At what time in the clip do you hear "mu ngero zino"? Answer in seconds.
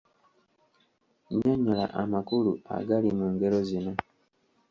3.17-3.91